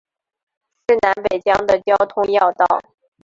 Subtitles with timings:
[0.89, 2.65] 是南北疆的交通要道。